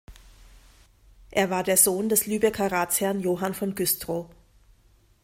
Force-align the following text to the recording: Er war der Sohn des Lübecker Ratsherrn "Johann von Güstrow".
Er 1.29 1.51
war 1.51 1.61
der 1.61 1.77
Sohn 1.77 2.09
des 2.09 2.25
Lübecker 2.25 2.71
Ratsherrn 2.71 3.19
"Johann 3.19 3.53
von 3.53 3.75
Güstrow". 3.75 4.27